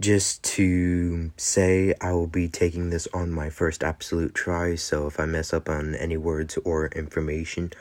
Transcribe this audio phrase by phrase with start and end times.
[0.00, 5.18] just to say I will be taking this on my first absolute try, so if
[5.18, 7.72] I mess up on any words or information,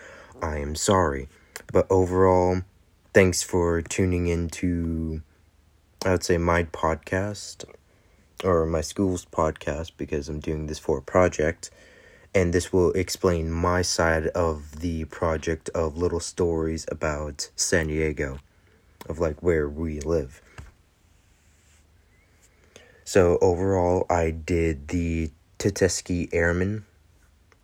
[0.41, 1.27] I am sorry.
[1.73, 2.61] But overall,
[3.13, 5.21] thanks for tuning in to,
[6.05, 7.65] I would say, my podcast,
[8.43, 11.69] or my school's podcast, because I'm doing this for a project.
[12.33, 18.39] And this will explain my side of the project of little stories about San Diego,
[19.07, 20.41] of like where we live.
[23.15, 26.83] So overall, I did the Tuskegee Airmen,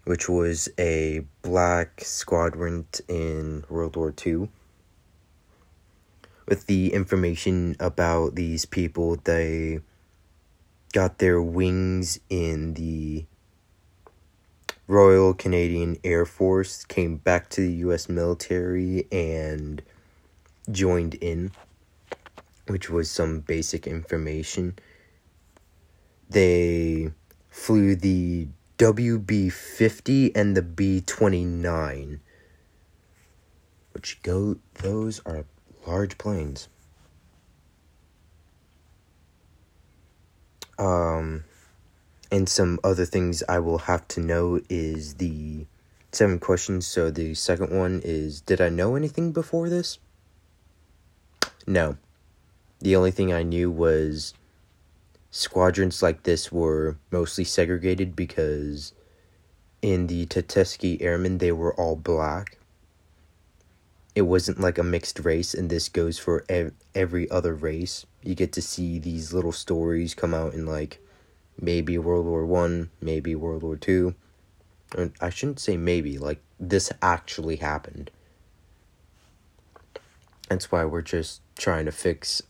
[0.06, 4.48] which was a black squadron in World War II.
[6.48, 9.82] With the information about these people, they
[10.94, 13.26] got their wings in the
[14.88, 19.82] Royal Canadian Air Force, came back to the US military, and
[20.72, 21.52] joined in,
[22.68, 24.78] which was some basic information
[26.32, 27.12] they
[27.50, 32.20] flew the WB 50 and the B 29,
[33.92, 35.46] which go, those are
[35.86, 36.70] large planes.
[40.80, 41.44] Um,
[42.32, 45.68] and some other things I will have to know is the
[46.12, 46.88] seven questions.
[46.88, 50.00] So the second one is Did I know anything before this?
[51.68, 51.98] No.
[52.80, 54.34] The only thing I knew was
[55.32, 58.94] squadrons like this were mostly segregated because
[59.82, 62.58] in the Tuskegee Airmen they were all black.
[64.14, 68.06] It wasn't like a mixed race, and this goes for ev- every other race.
[68.22, 71.00] You get to see these little stories come out in like
[71.60, 74.14] maybe World War One, maybe World War Two.
[74.98, 78.12] Or I shouldn't say maybe, like this actually happened.
[80.50, 82.42] That's why we're just trying to fix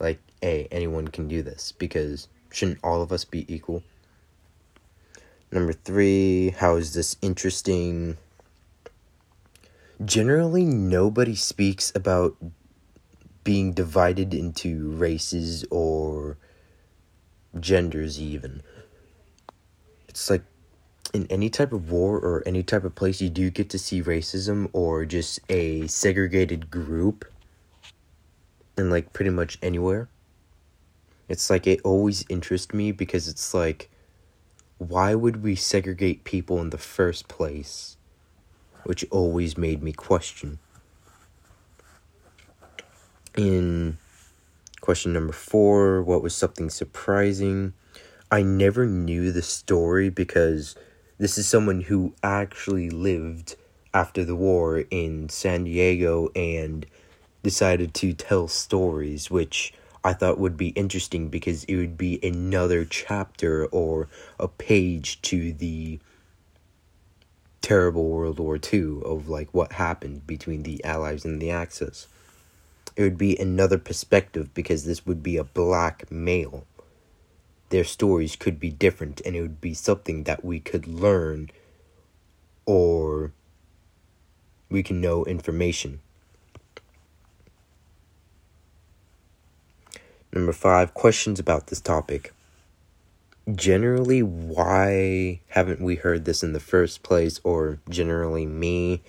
[0.00, 3.82] like hey, anyone can do this because shouldn't all of us be equal?
[5.52, 8.16] Number three, how is this interesting?
[10.04, 12.36] Generally, nobody speaks about
[13.44, 16.38] being divided into races or
[17.60, 18.62] genders, even.
[20.08, 20.42] It's like
[21.12, 24.02] in any type of war or any type of place, you do get to see
[24.02, 27.24] racism or just a segregated group,
[28.76, 30.08] and like pretty much anywhere.
[31.32, 33.88] It's like it always interests me because it's like,
[34.76, 37.96] why would we segregate people in the first place?
[38.84, 40.58] Which always made me question.
[43.34, 43.96] In
[44.82, 47.72] question number four, what was something surprising?
[48.30, 50.76] I never knew the story because
[51.16, 53.56] this is someone who actually lived
[53.94, 56.84] after the war in San Diego and
[57.42, 59.72] decided to tell stories, which
[60.04, 64.08] I thought would be interesting because it would be another chapter or
[64.38, 66.00] a page to the
[67.60, 72.08] terrible World War II of like what happened between the Allies and the Axis.
[72.96, 76.66] It would be another perspective because this would be a black male.
[77.70, 81.50] Their stories could be different and it would be something that we could learn
[82.66, 83.32] or
[84.68, 86.00] we can know information.
[90.32, 92.32] Number five, questions about this topic.
[93.54, 99.02] Generally, why haven't we heard this in the first place, or generally, me?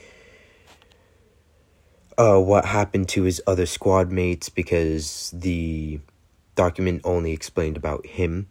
[2.17, 6.00] Uh, what happened to his other squad mates because the
[6.56, 8.50] document only explained about him.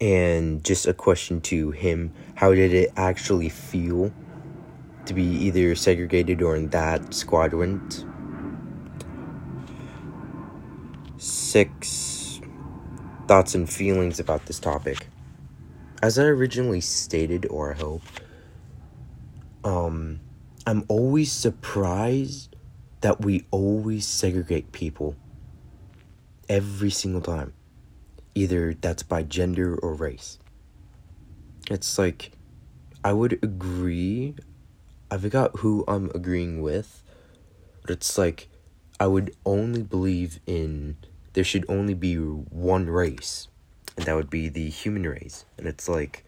[0.00, 4.12] And just a question to him how did it actually feel
[5.04, 7.88] to be either segregated or in that squadron?
[11.22, 12.40] Six
[13.28, 15.06] thoughts and feelings about this topic.
[16.02, 18.02] As I originally stated, or I hope,
[19.62, 20.18] um,
[20.66, 22.56] I'm always surprised
[23.02, 25.14] that we always segregate people
[26.48, 27.52] every single time.
[28.34, 30.40] Either that's by gender or race.
[31.70, 32.32] It's like,
[33.04, 34.34] I would agree.
[35.08, 37.04] I forgot who I'm agreeing with,
[37.82, 38.48] but it's like,
[38.98, 40.96] I would only believe in
[41.32, 43.48] there should only be one race,
[43.96, 45.44] and that would be the human race.
[45.56, 46.24] And it's like,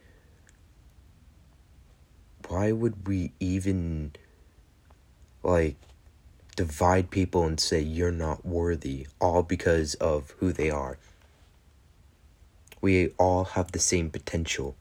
[2.48, 4.12] why would we even,
[5.42, 5.76] like,
[6.56, 10.98] divide people and say you're not worthy, all because of who they are?
[12.80, 14.76] We all have the same potential.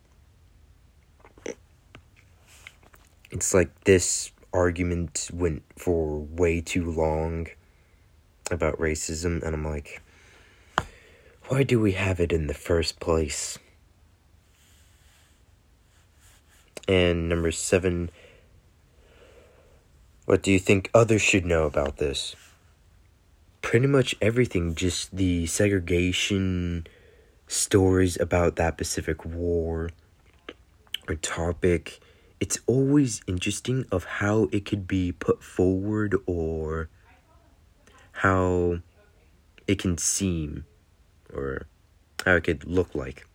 [3.31, 7.47] It's like this argument went for way too long
[8.51, 10.01] about racism, and I'm like,
[11.47, 13.59] why do we have it in the first place?
[16.87, 18.09] And number seven,
[20.25, 22.35] what do you think others should know about this?
[23.61, 26.87] Pretty much everything, just the segregation
[27.47, 29.89] stories about that Pacific War
[31.07, 31.99] or topic.
[32.39, 36.89] It's always interesting of how it could be put forward or
[38.11, 38.79] how
[39.67, 40.65] it can seem
[41.33, 41.67] or
[42.25, 43.25] how it could look like.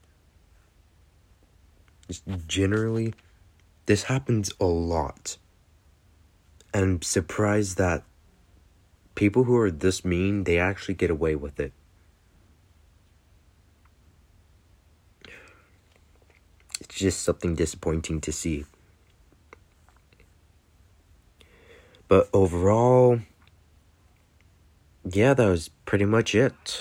[2.09, 3.15] Just generally,
[3.87, 5.37] this happens a lot.
[6.73, 8.05] And I'm surprised that
[9.15, 11.73] people who are this mean, they actually get away with it.
[16.81, 18.65] It's just something disappointing to see.
[22.07, 23.21] But overall,
[25.05, 26.81] yeah, that was pretty much it.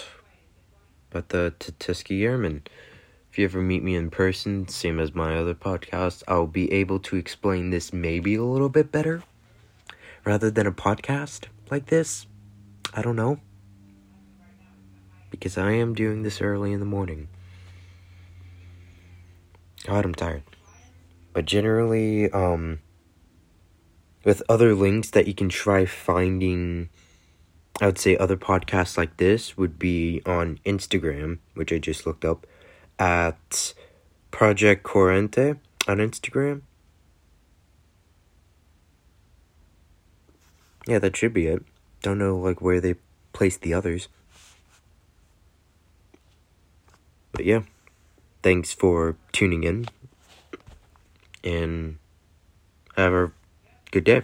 [1.10, 2.64] But the Tuskegee Airmen.
[3.32, 7.00] If you ever meet me in person, same as my other podcast, I'll be able
[7.00, 9.24] to explain this maybe a little bit better
[10.26, 12.26] rather than a podcast like this.
[12.94, 13.40] I don't know.
[15.30, 17.28] Because I am doing this early in the morning.
[19.86, 20.44] God, I'm tired.
[21.34, 22.80] But generally, um,
[24.24, 26.90] with other links that you can try finding
[27.80, 32.26] I would say other podcasts like this would be on Instagram, which I just looked
[32.26, 32.48] up,
[32.98, 33.74] at
[34.32, 36.62] Project Corrente on Instagram.
[40.88, 41.64] Yeah, that should be it.
[42.02, 42.96] Don't know like where they
[43.34, 44.08] place the others.
[47.32, 47.62] But yeah,
[48.42, 49.86] thanks for tuning in
[51.44, 51.98] and
[52.96, 53.32] have a
[53.92, 54.24] good day.